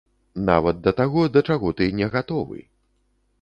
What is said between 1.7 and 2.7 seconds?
ты не гатовы!